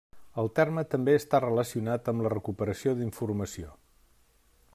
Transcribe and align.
El 0.43 0.47
terme 0.59 0.83
també 0.93 1.15
està 1.17 1.41
relacionat 1.45 2.11
amb 2.13 2.27
la 2.27 2.33
recuperació 2.37 2.99
d'informació. 3.03 3.75